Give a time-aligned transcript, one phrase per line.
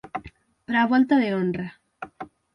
[0.65, 1.67] Para a volta de honra.